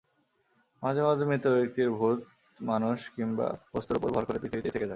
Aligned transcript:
মাঝে 0.83 1.01
মাঝে 1.01 1.23
মৃত 1.25 1.45
ব্যক্তির 1.55 1.89
ভূত 1.91 2.19
মানুষ 2.59 2.97
কিংবা 3.15 3.47
বস্তুর 3.73 3.97
ওপর 3.97 4.09
ভর 4.11 4.23
করে 4.25 4.39
পৃথিবীতেই 4.39 4.63
থেকে 4.67 4.79
যায়। 4.79 4.89